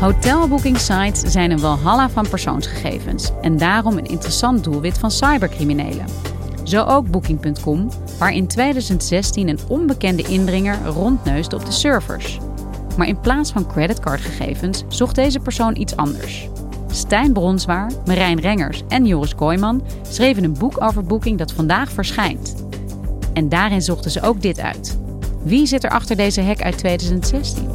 [0.00, 6.06] Hotelboekingsites zijn een walhalla van persoonsgegevens en daarom een interessant doelwit van cybercriminelen.
[6.62, 12.38] Zo ook Booking.com, waar in 2016 een onbekende indringer rondneusde op de servers.
[12.96, 16.48] Maar in plaats van creditcardgegevens zocht deze persoon iets anders.
[16.90, 22.54] Stijn Bronswaar, Marijn Rengers en Joris Kooijman schreven een boek over Booking dat vandaag verschijnt.
[23.32, 24.98] En daarin zochten ze ook dit uit.
[25.42, 27.68] Wie zit er achter deze hack uit 2016?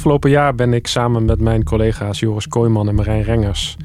[0.00, 3.76] Afgelopen jaar ben ik samen met mijn collega's Joris Kooijman en Marijn Rengers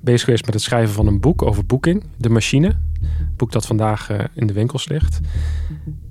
[0.00, 2.66] bezig geweest met het schrijven van een boek over Booking, De Machine.
[2.66, 5.20] Een boek dat vandaag eh, in de winkels ligt.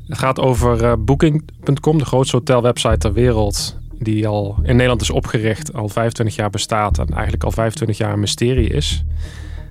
[0.07, 3.77] Het gaat over eh, Booking.com, de grootste hotelwebsite ter wereld.
[3.99, 8.13] Die al in Nederland is opgericht, al 25 jaar bestaat en eigenlijk al 25 jaar
[8.13, 9.03] een mysterie is.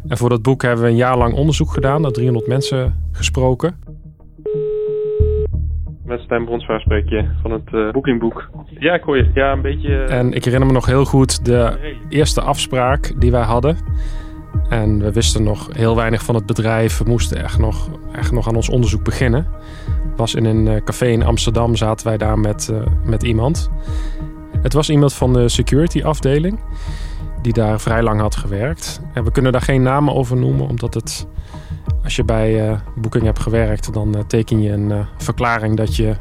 [0.09, 3.77] En voor dat boek hebben we een jaar lang onderzoek gedaan, naar 300 mensen gesproken.
[6.13, 8.49] Met Stijn Bronsvaar spreek je van het eh, boekingboek.
[8.79, 9.31] Ja, ik hoor je.
[9.35, 10.05] Ja, een beetje...
[10.05, 11.79] eh, En ik herinner me nog heel goed de
[12.09, 13.77] eerste afspraak die wij hadden.
[14.69, 16.99] En we wisten nog heel weinig van het bedrijf.
[16.99, 19.47] We moesten echt nog, echt nog aan ons onderzoek beginnen.
[20.17, 23.71] Was in een eh, café in Amsterdam, zaten wij daar met, eh, met iemand.
[24.63, 26.61] Het was iemand van de security afdeling,
[27.43, 29.01] die daar vrij lang had gewerkt.
[29.15, 31.27] En we kunnen daar geen namen over noemen, omdat het,
[32.05, 35.97] als je bij eh Booking hebt gewerkt, dan eh, teken je een eh, verklaring dat
[35.97, 36.17] je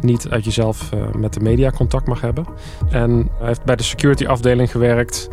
[0.00, 2.46] niet uit jezelf met de media contact mag hebben.
[2.90, 5.28] En hij heeft bij de security afdeling gewerkt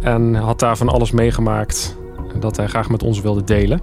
[0.00, 1.96] en had daar van alles meegemaakt
[2.38, 3.80] dat hij graag met ons wilde delen.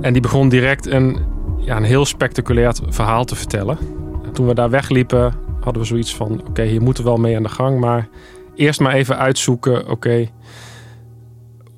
[0.00, 1.18] En die begon direct een,
[1.58, 3.78] ja, een heel spectaculair verhaal te vertellen.
[4.24, 7.36] En toen we daar wegliepen, hadden we zoiets van: oké, hier moeten we wel mee
[7.36, 8.08] aan de gang, maar
[8.56, 10.28] eerst maar even uitzoeken, oké.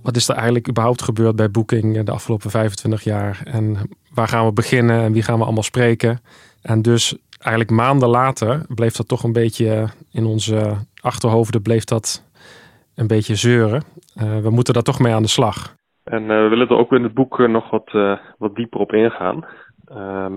[0.03, 3.41] wat is er eigenlijk überhaupt gebeurd bij Booking de afgelopen 25 jaar?
[3.45, 3.77] En
[4.15, 6.21] waar gaan we beginnen en wie gaan we allemaal spreken?
[6.63, 12.25] En dus eigenlijk maanden later bleef dat toch een beetje in onze achterhoofden bleef dat
[12.95, 13.83] een beetje zeuren.
[14.15, 15.75] Eh, we moeten daar toch mee aan de slag.
[16.05, 18.93] En eh, we willen er ook in het boek eh, nog wat, wat dieper op
[18.93, 19.45] ingaan.
[19.85, 20.37] Ehm,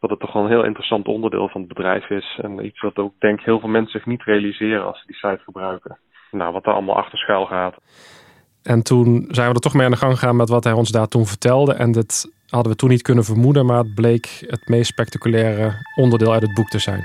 [0.00, 2.38] dat het toch wel een heel interessant onderdeel van het bedrijf is.
[2.42, 5.40] En iets wat ook denk heel veel mensen zich niet realiseren als ze die site
[5.44, 5.98] gebruiken.
[6.30, 7.76] Nou, wat daar allemaal achter schuil gaat.
[8.62, 10.90] En toen zijn we er toch mee aan de gang gegaan met wat hij ons
[10.90, 11.72] daar toen vertelde.
[11.72, 16.32] En dat hadden we toen niet kunnen vermoeden, maar het bleek het meest spectaculaire onderdeel
[16.32, 17.04] uit het boek te zijn.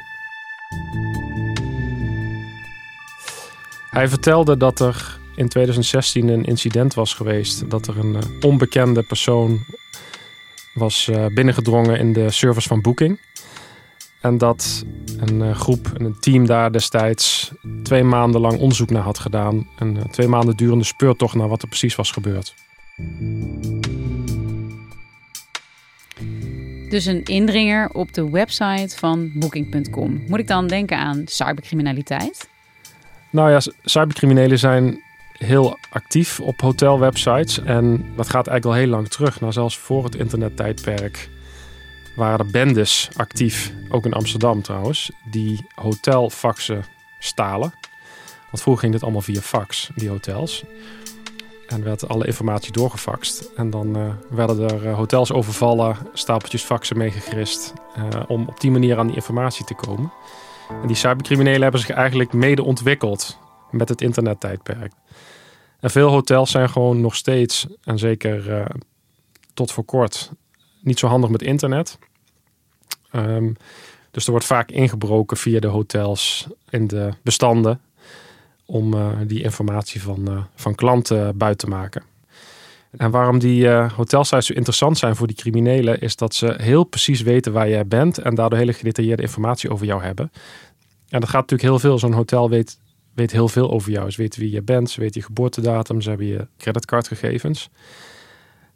[3.89, 7.69] Hij vertelde dat er in 2016 een incident was geweest.
[7.69, 9.59] Dat er een eh, onbekende persoon
[10.75, 13.19] was eh, binnengedrongen in de servers van Booking.
[14.21, 14.85] En dat
[15.17, 17.51] een eh, groep, een team daar destijds
[17.83, 19.67] twee maanden lang onderzoek naar had gedaan.
[19.77, 22.53] Een eh, twee maanden durende speurtocht naar wat er precies was gebeurd.
[26.89, 30.23] Dus een indringer op de website van Booking.com.
[30.27, 32.49] Moet ik dan denken aan cybercriminaliteit?
[33.29, 35.03] Nou ja, cybercriminelen zijn
[35.37, 37.59] heel actief op hotelwebsites.
[37.59, 39.39] En dat gaat eigenlijk al heel lang terug.
[39.39, 41.29] Nou, zelfs voor het internettijdperk
[42.15, 43.73] waren er bendes actief.
[43.89, 45.11] Ook in Amsterdam trouwens.
[45.31, 46.85] Die hotelfaxen
[47.19, 47.73] stalen.
[48.51, 50.63] Want vroeger ging dit allemaal via fax, die hotels.
[51.67, 53.51] En werd alle informatie doorgefaxt.
[53.55, 57.73] En dan eh, werden er eh, hotels overvallen, stapeltjes faxen meegegrist.
[57.95, 60.11] eh, om op die manier aan die informatie te komen.
[60.81, 63.37] En die cybercriminelen hebben zich eigenlijk mede ontwikkeld
[63.71, 64.91] met het internettijdperk.
[65.79, 68.65] En veel hotels zijn gewoon nog steeds, en zeker eh,
[69.53, 70.31] tot voor kort,
[70.81, 71.97] niet zo handig met internet.
[73.11, 73.51] Ehm,
[74.11, 77.81] Dus er wordt vaak ingebroken via de hotels in de bestanden
[78.65, 82.03] om uh, die informatie van, uh, van klanten buiten te maken.
[82.97, 87.21] En waarom die hotelsites zo interessant zijn voor die criminelen, is dat ze heel precies
[87.21, 90.31] weten waar jij bent en daardoor hele gedetailleerde informatie over jou hebben.
[91.09, 91.99] En dat gaat natuurlijk heel veel.
[91.99, 92.79] Zo'n hotel weet,
[93.15, 94.11] weet heel veel over jou.
[94.11, 97.69] Ze weten wie je bent, ze weten je geboortedatum, ze hebben je creditcardgegevens.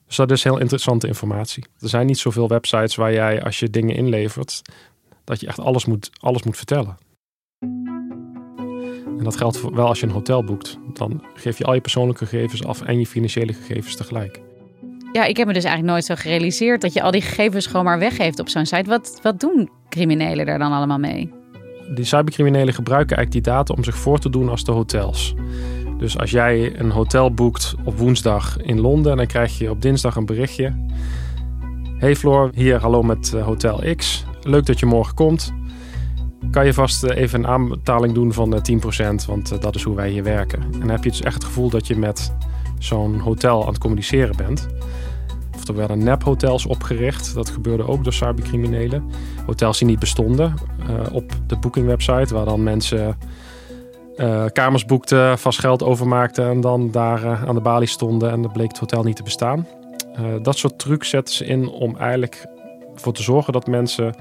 [0.08, 1.66] Dus dat is heel interessante informatie.
[1.80, 4.62] Er zijn niet zoveel websites waar jij, als je dingen inlevert,
[5.24, 6.98] dat je echt alles moet, alles moet vertellen.
[9.18, 10.78] En dat geldt wel als je een hotel boekt.
[10.94, 14.42] Dan geef je al je persoonlijke gegevens af en je financiële gegevens tegelijk.
[15.12, 17.86] Ja, ik heb me dus eigenlijk nooit zo gerealiseerd dat je al die gegevens gewoon
[17.86, 18.90] maar weggeeft op zo'n site.
[18.90, 21.39] Wat, wat doen criminelen daar dan allemaal mee?
[21.94, 25.36] Die cybercriminelen gebruiken eigenlijk die data om zich voor te doen als de hotels.
[25.98, 30.16] Dus als jij een hotel boekt op woensdag in Londen, dan krijg je op dinsdag
[30.16, 30.86] een berichtje.
[31.98, 34.26] Hey Floor, hier hallo met eh, Hotel X.
[34.42, 35.54] Leuk dat je morgen komt.
[36.52, 39.96] Kan je vast eh, even een aanbetaling doen van 10%, eh, want dat is hoe
[39.96, 40.62] wij hier werken.
[40.62, 42.34] En dan heb je dus echt het gevoel dat je met
[42.80, 44.68] zo'n hotel aan het communiceren bent.
[45.60, 47.34] Of er werden nephotels opgericht.
[47.34, 49.04] Dat gebeurde ook door cybercriminelen.
[49.46, 50.54] Hotels die niet bestonden.
[51.12, 53.18] op de boekingwebsite, waar dan mensen
[54.20, 58.42] uh, kamers boekten, vast geld overmaakten en dan daar uh, aan de balie stonden en
[58.42, 59.68] dan bleek het hotel niet te bestaan.
[60.42, 62.46] Dat soort trucs zetten ze in om eigenlijk
[62.96, 64.16] voor te zorgen dat mensen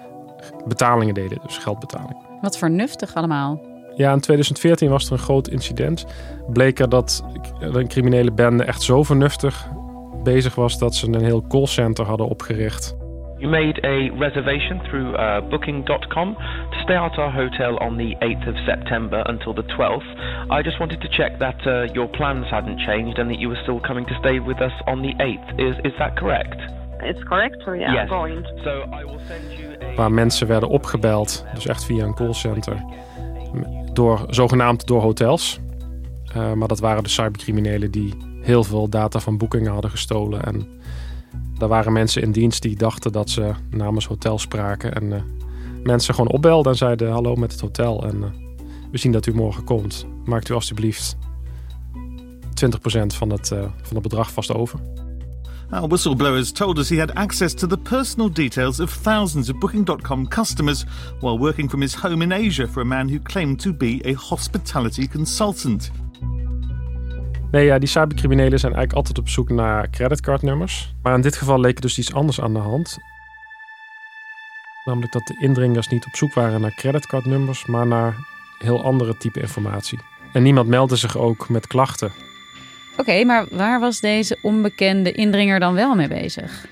[0.66, 2.16] betalingen deden, dus geldbetaling.
[2.40, 3.60] Wat vernuftig allemaal.
[3.96, 6.06] Ja, in 2014 was er een groot incident.
[6.52, 7.24] Bleek er dat
[7.60, 9.68] een criminele bende echt zo vernuftig
[10.22, 12.96] bezig was dat ze een heel callcenter hadden opgericht.
[13.38, 16.34] You made a reservation through uh, booking.com
[16.70, 20.08] to stay at our hotel on the 8th of September until the 12th.
[20.50, 23.60] I just wanted to check that uh, your plans hadn't changed and that you were
[23.62, 25.60] still coming to stay with us on the 8th.
[25.60, 26.60] Is, is that correct?
[27.00, 28.02] It's correct, so yeah, yes.
[28.02, 28.44] I'm going.
[28.64, 29.94] So I will send you a...
[29.94, 32.84] Waar mensen werden opgebeld, dus echt via een callcenter,
[33.92, 35.60] door, zogenaamd door hotels.
[36.36, 40.66] Uh, maar dat waren de cybercriminelen die heel veel data van boekingen hadden gestolen en
[41.58, 44.94] daar waren mensen in dienst die dachten dat ze namens hotel spraken.
[44.94, 45.20] En uh,
[45.82, 48.06] mensen gewoon opbelden en zeiden hallo met het hotel.
[48.06, 48.24] En uh,
[48.90, 50.06] we zien dat u morgen komt.
[50.24, 51.16] Maakt u alstublieft
[52.66, 54.80] 20% van het, uh, van het bedrag vast over.
[55.70, 60.28] Our whistleblowers told us he had access to the personal details of thousands of Booking.com
[60.28, 60.84] customers
[61.20, 64.14] while working from his home in Asia for a man who claimed to be a
[64.14, 65.90] hospitality consultant.
[67.50, 70.94] Nee, ja, die cybercriminelen zijn eigenlijk altijd op zoek naar creditcardnummers.
[71.02, 72.96] Maar in dit geval leek er dus iets anders aan de hand.
[74.84, 78.16] Namelijk dat de indringers niet op zoek waren naar creditcardnummers, maar naar
[78.58, 79.98] heel andere type informatie.
[80.32, 82.12] En niemand meldde zich ook met klachten.
[82.92, 86.66] Oké, okay, maar waar was deze onbekende indringer dan wel mee bezig?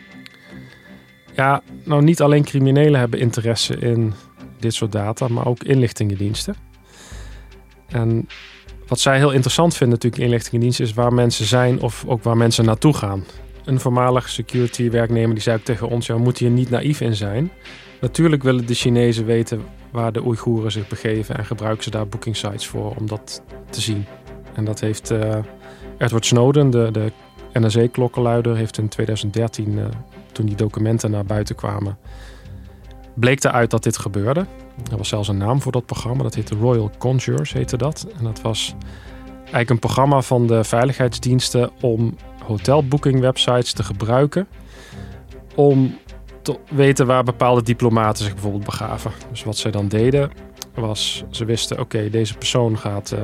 [1.34, 4.14] Ja, nou niet alleen criminelen hebben interesse in
[4.58, 6.54] dit soort data, maar ook inlichtingendiensten.
[7.88, 8.28] En
[8.86, 12.64] wat zij heel interessant vinden natuurlijk in is waar mensen zijn of ook waar mensen
[12.64, 13.24] naartoe gaan.
[13.64, 17.14] Een voormalig security werknemer die zei tegen ons, ja, we moeten hier niet naïef in
[17.14, 17.50] zijn.
[18.00, 22.36] Natuurlijk willen de Chinezen weten waar de Oeigoeren zich begeven en gebruiken ze daar booking
[22.36, 24.04] sites voor om dat te zien.
[24.54, 25.36] En dat heeft uh,
[25.98, 27.12] Edward Snowden, de, de
[27.52, 29.84] NSA-klokkenluider, heeft in 2013, uh,
[30.32, 31.98] toen die documenten naar buiten kwamen,
[33.14, 34.46] bleek eruit dat dit gebeurde.
[34.90, 36.22] Er was zelfs een naam voor dat programma.
[36.22, 38.06] Dat heette Royal Conjurers, heette dat.
[38.18, 38.74] En dat was
[39.40, 44.46] eigenlijk een programma van de veiligheidsdiensten om hotelboekingwebsites te gebruiken.
[45.54, 45.98] Om
[46.42, 49.10] te weten waar bepaalde diplomaten zich bijvoorbeeld begaven.
[49.30, 50.30] Dus wat zij dan deden
[50.74, 53.22] was, ze wisten oké, deze persoon gaat uh,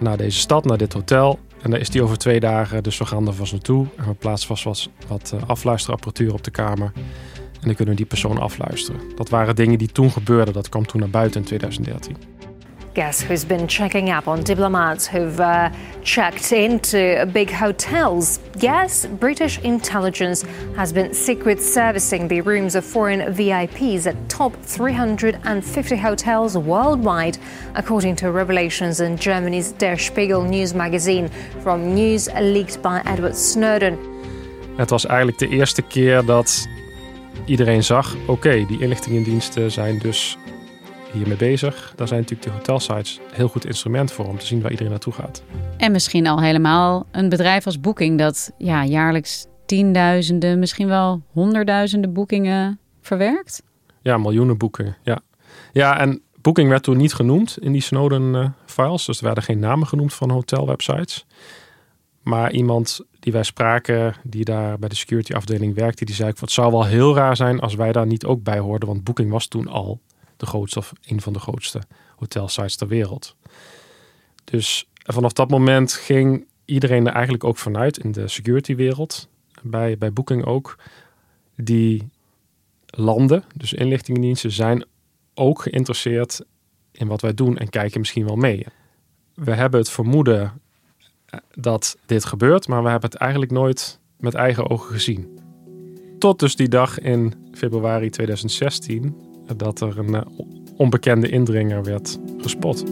[0.00, 1.38] naar deze stad, naar dit hotel.
[1.62, 3.86] En daar is die over twee dagen, dus we gaan er vast naartoe.
[3.96, 6.92] En we plaatsen vast wat, uh, afluisterapparatuur op de kamer.
[7.64, 9.00] En dan kunnen we die persoon afluisteren.
[9.16, 10.54] Dat waren dingen die toen gebeurden.
[10.54, 12.16] Dat kwam toen naar buiten in 2013.
[12.92, 18.38] Guess who's been checking up on diplomats who've uh, checked into big hotels?
[18.58, 20.44] Yes, British intelligence
[20.76, 27.38] has been secret servicing the rooms of foreign VIPs at top 350 hotels worldwide,
[27.74, 31.30] according to revelations in Germany's Der Spiegel news magazine
[31.62, 33.98] from news leaked by Edward Snowden.
[34.76, 36.68] Het was eigenlijk de eerste keer dat
[37.44, 40.38] iedereen zag: oké, okay, die inlichtingendiensten zijn dus
[41.12, 41.92] hiermee bezig.
[41.96, 44.92] Daar zijn natuurlijk de hotelsites een heel goed instrument voor om te zien waar iedereen
[44.92, 45.42] naartoe gaat.
[45.76, 52.12] En misschien al helemaal een bedrijf als Booking dat ja, jaarlijks tienduizenden, misschien wel honderdduizenden
[52.12, 53.62] boekingen verwerkt.
[54.02, 54.96] Ja, miljoenen boekingen.
[55.02, 55.20] Ja,
[55.72, 59.04] ja en Booking werd toen niet genoemd in die Snowden-files.
[59.04, 61.26] Dus er werden geen namen genoemd van hotelwebsites.
[62.24, 66.50] Maar iemand die wij spraken, die daar bij de security afdeling werkte, die zei: Het
[66.50, 69.46] zou wel heel raar zijn als wij daar niet ook bij hoorden, want Booking was
[69.46, 70.00] toen al
[70.36, 71.82] de grootste of een van de grootste
[72.16, 73.36] hotelsites ter wereld.
[74.44, 79.28] Dus vanaf dat moment ging iedereen er eigenlijk ook vanuit in de security wereld,
[79.62, 80.78] bij, bij Booking ook,
[81.56, 82.08] die
[82.86, 84.84] landen, dus inlichtingendiensten, zijn
[85.34, 86.40] ook geïnteresseerd
[86.92, 88.66] in wat wij doen en kijken misschien wel mee.
[89.34, 90.60] We hebben het vermoeden
[91.54, 95.38] dat dit gebeurt, maar we hebben het eigenlijk nooit met eigen ogen gezien.
[96.18, 99.16] Tot dus die dag in februari 2016
[99.56, 100.22] dat er een eh,
[100.76, 102.84] onbekende indringer werd gespot.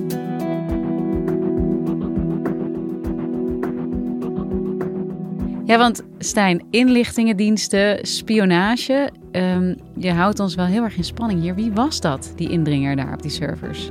[5.65, 9.11] Ja, want Stijn, inlichtingendiensten, spionage.
[9.31, 11.55] Ehm, je houdt ons wel heel erg in spanning hier.
[11.55, 13.91] Wie was dat, die indringer daar op die servers?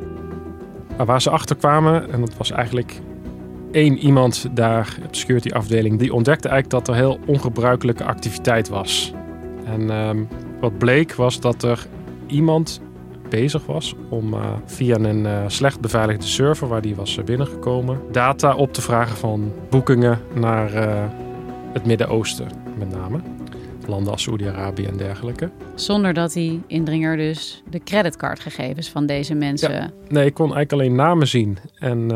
[0.89, 3.01] Nou, waar ze achter kwamen, en dat was eigenlijk
[3.72, 8.70] één iemand daar op de security afdeling, die ontdekte eigenlijk dat er heel ongebruikelijke activiteit
[8.70, 9.13] was.
[9.66, 10.24] En ehm,
[10.60, 11.88] wat bleek was dat er
[12.28, 12.82] iemand
[13.30, 18.56] bezig was om uh, via een uh, slecht beveiligde server waar die was binnengekomen, data
[18.56, 21.04] op te vragen van boekingen naar uh,
[21.74, 22.48] het Midden-Oosten
[22.78, 23.20] met name.
[23.88, 25.50] Landen als Saoedi-Arabië en dergelijke.
[25.75, 29.72] Zonder dat die indringer dus de creditcardgegevens van deze mensen...
[29.72, 32.12] Ja, nee, ik kon eigenlijk alleen namen zien en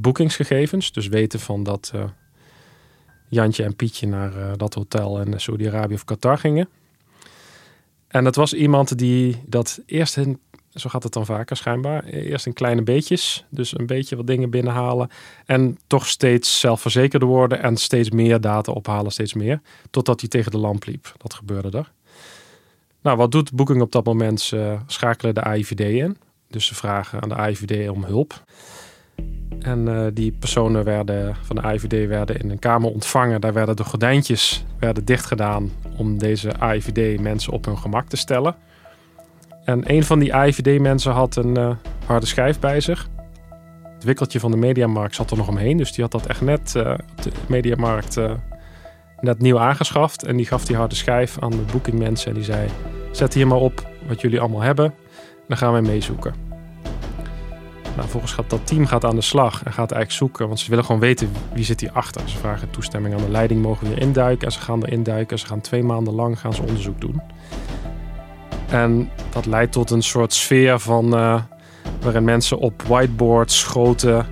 [0.00, 0.92] boekingsgegevens.
[0.92, 1.92] Dus weten van dat
[3.28, 6.68] Jantje en Pietje naar dat hotel in Saoedi-Arabië of Qatar gingen.
[8.08, 10.18] En dat was iemand die dat eerst,
[10.74, 14.50] zo gaat het dan vaker schijnbaar, eerst in kleine beetjes, dus een beetje wat dingen
[14.50, 15.10] binnenhalen
[15.46, 20.50] en toch steeds zelfverzekerder worden en steeds meer data ophalen, steeds meer, totdat hij tegen
[20.50, 21.12] de lamp liep.
[21.16, 21.92] Dat gebeurde er.
[23.02, 24.40] Nou, wat doet Booking op dat moment?
[24.40, 26.16] Ze schakelen de AIVD in,
[26.48, 28.44] dus ze vragen aan de AIVD om hulp.
[29.60, 33.40] En uh, die personen werden, van de AIVD werden in een kamer ontvangen.
[33.40, 38.54] Daar werden de gordijntjes werden dichtgedaan om deze AIVD-mensen op hun gemak te stellen.
[39.64, 41.70] En een van die AIVD-mensen had een uh,
[42.06, 43.08] harde schijf bij zich.
[43.94, 45.76] Het wikkeltje van de Mediamarkt zat er nog omheen.
[45.76, 48.18] Dus die had dat echt net uh, op de Mediamarkt
[49.20, 50.24] net nieuw aangeschaft.
[50.24, 52.28] En die gaf die harde schijf aan de boekingmensen.
[52.28, 52.68] En die zei,
[53.12, 54.94] zet hier maar op wat jullie allemaal hebben.
[55.48, 56.49] Dan gaan wij meezoeken.
[58.00, 60.70] Nou, volgens gaat dat team gaat aan de slag en gaat eigenlijk zoeken, want ze
[60.70, 62.28] willen gewoon weten wie zit hierachter.
[62.28, 65.38] Ze vragen toestemming aan de leiding, mogen we induiken en ze gaan erin duiken.
[65.38, 67.20] Ze gaan twee maanden lang gaan ze onderzoek doen.
[68.68, 71.42] En dat leidt tot een soort sfeer van uh,
[72.00, 74.24] waarin mensen op whiteboards grote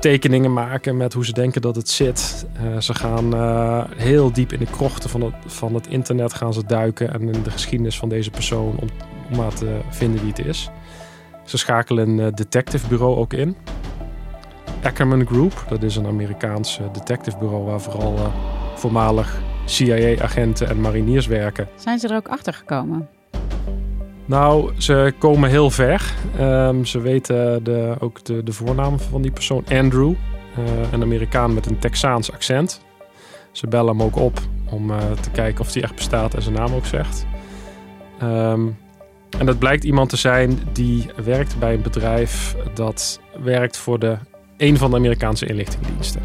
[0.00, 2.46] tekeningen maken met hoe ze denken dat het zit.
[2.62, 6.52] Uh, ze gaan uh, heel diep in de krochten van het, van het internet gaan
[6.52, 8.88] ze duiken en in de geschiedenis van deze persoon om,
[9.30, 10.70] om maar te vinden wie het is.
[11.44, 13.56] Ze schakelen een eh, detective bureau ook in.
[14.82, 18.26] Ackerman Group, dat is een Amerikaans detective bureau waar vooral uh,
[18.74, 21.68] voormalig CIA-agenten en mariniers werken.
[21.74, 23.08] Zijn ze er ook achter gekomen?
[24.24, 26.14] Nou, ze komen heel ver.
[26.40, 30.10] Um, ze weten de, ook de, de voornaam van die persoon, Andrew,
[30.58, 32.80] uh, een Amerikaan met een Texaans accent.
[33.52, 36.54] Ze bellen hem ook op om uh, te kijken of hij echt bestaat en zijn
[36.54, 37.26] naam ook zegt.
[38.22, 38.76] Um,
[39.38, 44.16] en dat blijkt iemand te zijn die werkt bij een bedrijf dat werkt voor de,
[44.56, 46.22] een van de Amerikaanse inlichtingendiensten.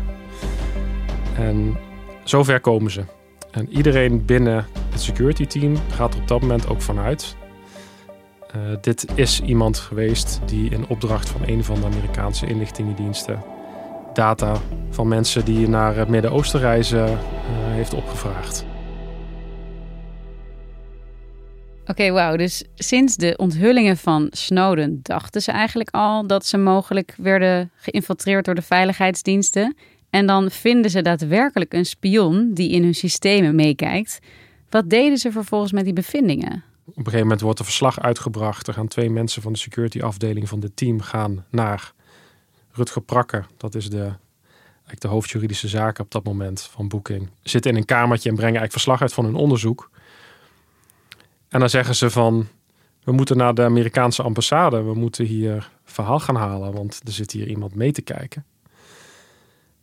[1.35, 1.77] En
[2.23, 3.03] zover komen ze.
[3.51, 7.35] En iedereen binnen het security team gaat er op dat moment ook vanuit.
[8.55, 13.43] Uh, dit is iemand geweest die in opdracht van een van de Amerikaanse inlichtingendiensten
[14.13, 14.55] data
[14.89, 17.17] van mensen die naar het Midden-Oosten reizen uh,
[17.49, 18.65] heeft opgevraagd.
[21.89, 22.35] Oké, okay, wauw.
[22.35, 28.45] Dus sinds de onthullingen van Snowden dachten ze eigenlijk al dat ze mogelijk werden geïnfiltreerd
[28.45, 29.75] door de veiligheidsdiensten.
[30.09, 34.19] En dan vinden ze daadwerkelijk een spion die in hun systemen meekijkt.
[34.69, 36.63] Wat deden ze vervolgens met die bevindingen?
[36.85, 38.67] Op een gegeven moment wordt er verslag uitgebracht.
[38.67, 41.93] Er gaan twee mensen van de security afdeling van het team gaan naar
[42.71, 43.45] Rutger Prakker.
[43.57, 44.11] Dat is de,
[44.97, 47.29] de hoofdjuridische zaken op dat moment van Booking.
[47.41, 49.89] Zitten in een kamertje en brengen eigenlijk verslag uit van hun onderzoek.
[51.49, 52.47] En dan zeggen ze van,
[53.03, 54.83] we moeten naar de Amerikaanse ambassade.
[54.83, 58.45] We moeten hier verhaal gaan halen, want er zit hier iemand mee te kijken.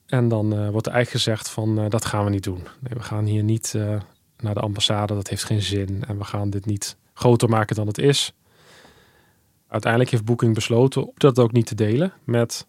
[0.07, 2.63] En dan uh, wordt er eigenlijk gezegd van, uh, dat gaan we niet doen.
[2.81, 4.01] Nee, we gaan hier niet uh,
[4.39, 6.05] naar de ambassade, dat heeft geen zin.
[6.07, 8.33] En we gaan dit niet groter maken dan het is.
[9.69, 12.67] Uiteindelijk heeft Booking besloten dat ook niet te delen met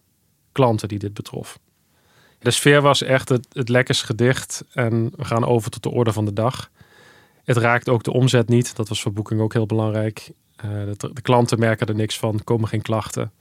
[0.52, 1.58] klanten die dit betrof.
[2.38, 6.12] De sfeer was echt het, het lekkerst gedicht en we gaan over tot de orde
[6.12, 6.70] van de dag.
[7.46, 8.76] Het raakt ook de omzet niet.
[8.76, 10.30] Dat was voor Booking ook heel belangrijk.
[10.64, 13.32] Uh, de, de, klanten merken er niks van, komen geen klachten.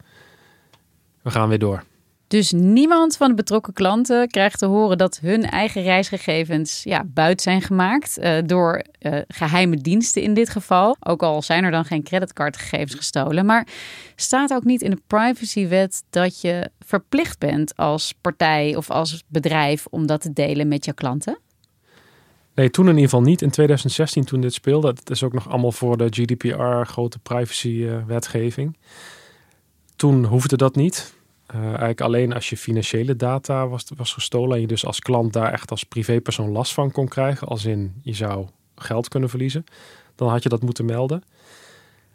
[1.21, 1.83] We gaan weer door.
[2.27, 7.41] Dus niemand van de betrokken klanten krijgt te horen dat hun eigen reisgegevens ja, buit
[7.41, 10.95] zijn gemaakt uh, door uh, geheime diensten in dit geval.
[10.99, 13.45] Ook al zijn er dan geen creditcardgegevens gestolen.
[13.45, 13.67] Maar
[14.15, 19.85] staat ook niet in de privacywet dat je verplicht bent als partij of als bedrijf
[19.89, 21.39] om dat te delen met je klanten?
[22.55, 23.41] Nee, toen in ieder geval niet.
[23.41, 24.93] In 2016 toen dit speelde.
[24.93, 28.77] Dat is ook nog allemaal voor de GDPR, grote privacy-wetgeving.
[29.95, 31.13] toen hoefde dat niet.
[31.55, 35.33] Uh, eigenlijk alleen als je financiële data was, was gestolen en je dus als klant
[35.33, 39.63] daar echt als privépersoon last van kon krijgen, als in je zou geld kunnen verliezen,
[40.15, 41.23] dan had je dat moeten melden.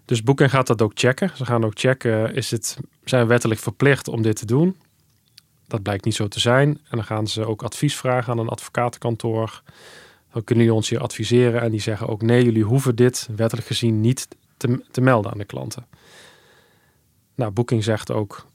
[0.05, 1.31] Dus Booking gaat dat ook checken.
[1.37, 4.77] Ze gaan ook checken, is het, zijn we wettelijk verplicht om dit te doen?
[5.67, 6.69] Dat blijkt niet zo te zijn.
[6.69, 9.63] En dan gaan ze ook advies vragen aan een advocatenkantoor.
[10.33, 11.61] Dan kunnen jullie ons hier adviseren.
[11.61, 15.39] En die zeggen ook nee, jullie hoeven dit wettelijk gezien niet te, te melden aan
[15.39, 15.87] de klanten.
[17.35, 18.47] Nou, Booking zegt ook,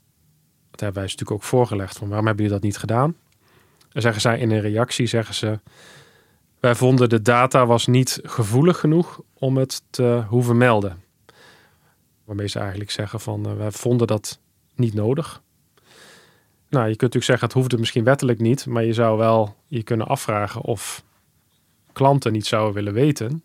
[0.70, 3.16] dat hebben wij natuurlijk ook voorgelegd, van waarom hebben jullie dat niet gedaan?
[3.92, 5.60] En zeggen zij in een reactie, zeggen ze,
[6.60, 11.02] wij vonden de data was niet gevoelig genoeg om het te hoeven melden.
[12.24, 14.38] Waarmee ze eigenlijk zeggen van, uh, wij vonden dat
[14.74, 15.42] niet nodig.
[16.68, 19.82] Nou, je kunt natuurlijk zeggen, het hoefde misschien wettelijk niet, maar je zou wel je
[19.82, 21.04] kunnen afvragen of
[21.96, 23.42] klanten niet zouden willen weten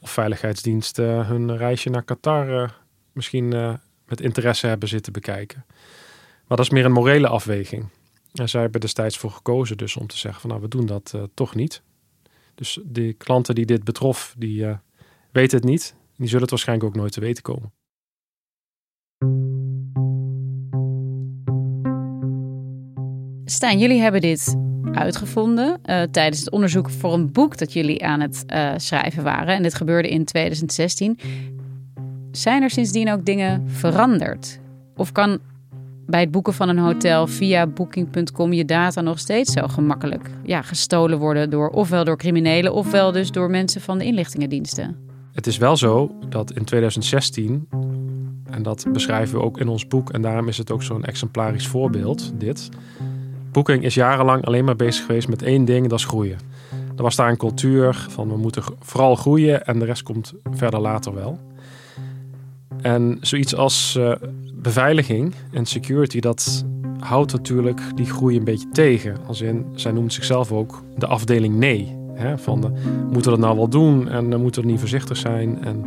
[0.00, 2.68] of veiligheidsdiensten hun reisje naar Qatar uh,
[3.12, 3.74] misschien uh,
[4.06, 5.64] met interesse hebben zitten bekijken.
[6.46, 7.88] Maar dat is meer een morele afweging.
[8.32, 11.12] En zij hebben destijds voor gekozen dus om te zeggen van nou we doen dat
[11.16, 11.82] uh, toch niet.
[12.54, 14.66] Dus die klanten die dit betrof, die
[15.32, 15.94] weten het niet.
[16.16, 17.72] Die zullen het waarschijnlijk ook nooit te weten komen.
[23.44, 28.20] Stijn, jullie hebben dit uitgevonden uh, tijdens het onderzoek voor een boek dat jullie aan
[28.20, 28.44] het
[28.76, 29.54] schrijven waren.
[29.54, 31.18] En dit gebeurde in 2016.
[32.30, 34.60] Zijn er sindsdien ook dingen veranderd?
[34.96, 35.38] Of kan
[36.06, 40.62] bij het boeken van een hotel via booking.com je data nog steeds zo gemakkelijk ja,
[40.62, 44.96] gestolen worden door ofwel door criminelen ofwel dus door mensen van de inlichtingendiensten.
[45.32, 47.68] Het is wel zo dat in 2016,
[48.50, 51.66] en dat beschrijven we ook in ons boek, en daarom is het ook zo'n exemplarisch
[51.66, 52.68] voorbeeld, dit.
[53.56, 56.38] Booking is jarenlang alleen maar bezig geweest met één ding, dat is groeien.
[56.96, 60.80] Er was daar een cultuur van we moeten vooral groeien en de rest komt verder
[60.80, 61.38] later wel.
[62.80, 64.12] En zoiets als uh,
[64.54, 66.64] beveiliging en security, dat
[66.98, 69.16] houdt natuurlijk die groei een beetje tegen.
[69.26, 71.96] Als in, zij noemt zichzelf ook de afdeling nee.
[72.14, 72.68] Hè, van de,
[73.10, 75.64] moeten we dat nou wel doen en dan moeten we niet voorzichtig zijn.
[75.64, 75.84] En,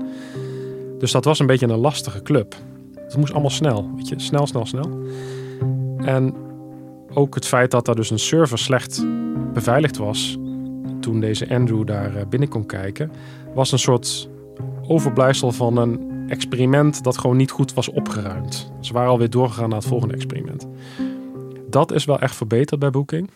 [0.99, 2.55] dus dat was een beetje een lastige club.
[2.95, 5.03] Het moest allemaal snel, weet je, snel, snel, snel.
[5.97, 6.47] En
[7.13, 9.06] ook het feit dat daar dus een server slecht
[9.54, 10.38] beveiligd was
[11.00, 13.12] toen deze Andrew daar eh, binnen kon kijken,
[13.54, 14.30] was een soort
[14.88, 18.72] overblijfsel van een experiment dat gewoon niet goed was opgeruimd.
[18.80, 20.67] Ze waren alweer doorgegaan naar het volgende experiment.
[21.69, 23.30] Dat is wel echt verbeterd bij Booking.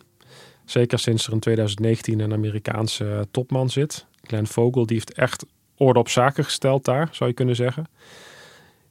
[0.65, 4.05] Zeker sinds er in 2019 een Amerikaanse topman zit.
[4.21, 5.45] Glenn Vogel, die heeft echt
[5.77, 7.87] orde op zaken gesteld daar, zou je kunnen zeggen.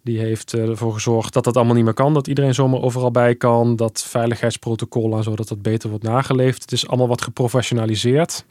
[0.02, 2.14] Die heeft eh, ervoor gezorgd dat dat allemaal niet meer kan.
[2.14, 3.76] Dat iedereen zomaar overal bij kan.
[3.76, 6.62] Dat veiligheidsprotocollen en zo, dat dat beter wordt nageleefd.
[6.62, 8.44] Het is allemaal wat geprofessionaliseerd.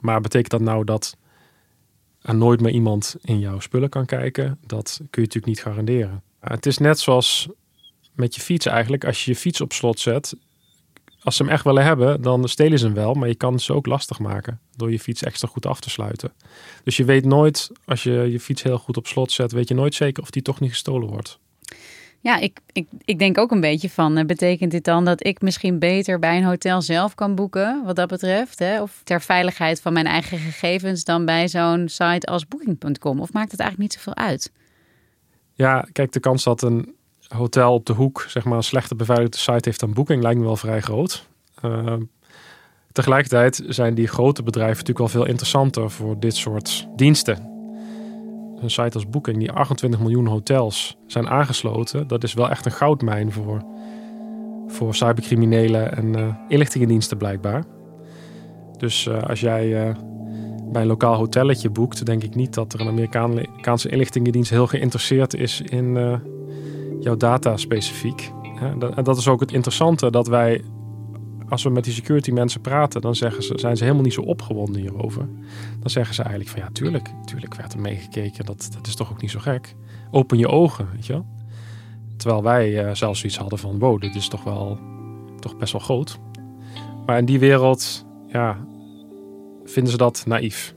[0.00, 1.16] Maar betekent dat nou dat
[2.22, 6.22] er nooit meer iemand in jouw spullen kan kijken, dat kun je natuurlijk niet garanderen.
[6.40, 7.48] Het is net zoals
[8.12, 9.04] met je fiets eigenlijk.
[9.04, 10.36] Als je je fiets op slot zet,
[11.26, 13.14] als ze hem echt willen hebben, dan stelen ze hem wel.
[13.14, 16.32] Maar je kan ze ook lastig maken door je fiets extra goed af te sluiten.
[16.84, 19.74] Dus je weet nooit, als je je fiets heel goed op slot zet, weet je
[19.74, 21.38] nooit zeker of die toch niet gestolen wordt.
[22.20, 25.40] Ja, ik, ik, ik denk ook een beetje van, uh, betekent dit dan dat ik
[25.40, 28.58] misschien beter bij een hotel zelf kan boeken, wat dat betreft?
[28.58, 28.82] Hè?
[28.82, 33.20] Of ter veiligheid van mijn eigen gegevens dan bij zo'n site als booking.com?
[33.20, 34.52] Of maakt het eigenlijk niet zoveel uit?
[35.54, 36.94] Ja, kijk, de kans dat een
[37.28, 40.44] hotel op de hoek, zeg maar, een slechte beveiligde site heeft dan Booking, lijkt me
[40.44, 41.26] wel vrij groot.
[41.64, 41.92] Uh,
[42.92, 47.54] tegelijkertijd zijn die grote bedrijven natuurlijk wel veel interessanter voor dit soort diensten
[48.60, 52.72] een site als Booking, die 28 miljoen hotels zijn aangesloten, dat is wel echt een
[52.72, 53.62] goudmijn voor,
[54.66, 57.64] voor cybercriminelen en uh, inlichtingendiensten blijkbaar.
[58.76, 59.94] Dus uh, als jij uh,
[60.72, 65.34] bij een lokaal hotelletje boekt, denk ik niet dat er een Amerikaanse inlichtingendienst heel geïnteresseerd
[65.34, 66.20] is in
[67.06, 68.32] jouw data specifiek.
[68.60, 70.64] En dat is ook het interessante dat wij
[71.48, 74.20] als we met die security mensen praten, dan zeggen ze, zijn ze helemaal niet zo
[74.20, 75.28] opgewonden hierover.
[75.80, 78.44] Dan zeggen ze eigenlijk van ja, tuurlijk, tuurlijk werd er meegekeken.
[78.44, 79.74] Dat, dat is toch ook niet zo gek.
[80.10, 81.26] Open je ogen, weet je wel.
[82.16, 84.78] Terwijl wij uh, zelfs iets hadden van wow, dit is toch wel
[85.40, 86.18] toch best wel groot.
[87.06, 88.66] Maar in die wereld, ja,
[89.64, 90.74] vinden ze dat naïef.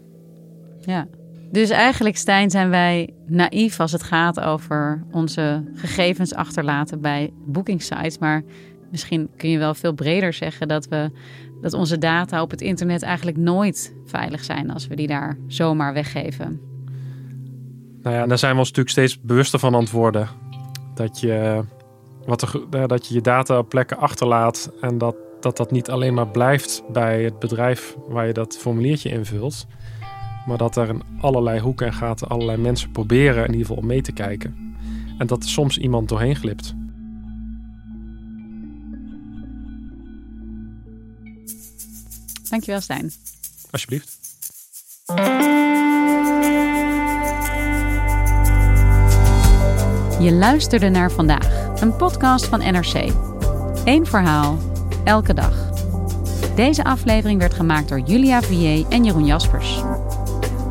[0.80, 1.08] Ja.
[1.52, 8.18] Dus eigenlijk, Stijn, zijn wij naïef als het gaat over onze gegevens achterlaten bij boekingsites.
[8.18, 8.44] Maar
[8.92, 11.12] misschien kun je wel veel breder zeggen dat, we,
[11.62, 15.94] dat onze data op het internet eigenlijk nooit veilig zijn als we die daar zomaar
[15.94, 16.62] weggeven.
[18.02, 20.28] Nou ja, daar zijn we ons natuurlijk steeds bewuster van worden.
[20.94, 21.64] Dat je,
[22.26, 26.14] wat er, dat je je data op plekken achterlaat en dat, dat dat niet alleen
[26.14, 29.68] maar blijft bij het bedrijf waar je dat formuliertje invult.
[30.46, 33.86] Maar dat er in allerlei hoeken en gaten allerlei mensen proberen in ieder geval om
[33.86, 34.76] mee te kijken.
[35.18, 36.74] En dat er soms iemand doorheen glipt.
[42.50, 43.12] Dankjewel, Stijn.
[43.72, 44.18] Alsjeblieft.
[50.20, 53.12] Je luisterde naar vandaag, een podcast van NRC.
[53.84, 54.58] Eén verhaal,
[55.04, 55.70] elke dag.
[56.56, 59.82] Deze aflevering werd gemaakt door Julia Vier en Jeroen Jaspers.